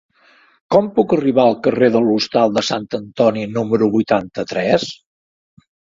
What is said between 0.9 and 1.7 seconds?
puc arribar al